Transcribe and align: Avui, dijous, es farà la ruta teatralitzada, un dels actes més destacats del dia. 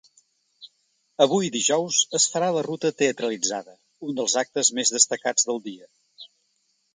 Avui, 1.25 1.49
dijous, 1.55 1.99
es 2.19 2.25
farà 2.35 2.47
la 2.55 2.63
ruta 2.69 2.91
teatralitzada, 3.01 3.77
un 4.09 4.17
dels 4.21 4.37
actes 4.45 4.73
més 4.79 4.95
destacats 4.97 5.47
del 5.51 5.63
dia. 5.69 5.93